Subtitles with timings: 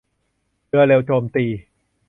[0.67, 1.45] เรือเร็วโจมตี